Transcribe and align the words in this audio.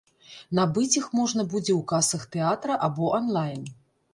Набыць 0.59 0.93
іх 1.01 1.05
можна 1.19 1.45
будзе 1.51 1.73
ў 1.75 1.81
касах 1.91 2.27
тэатра 2.37 2.79
або 2.89 3.13
анлайн. 3.21 3.63